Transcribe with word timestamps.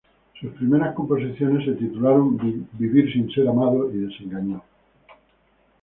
Sus 0.39 0.51
primeras 0.53 0.95
composiciones 0.95 1.63
se 1.63 1.73
titularon: 1.73 2.35
"Vivir 2.73 3.13
sin 3.13 3.29
ser 3.29 3.47
amado" 3.47 3.87
y 3.93 3.97
"Desengaño". 3.97 4.63